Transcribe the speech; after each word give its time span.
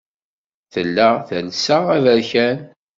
Tella 0.71 1.09
telsa 1.27 1.77
aberkan. 1.95 2.57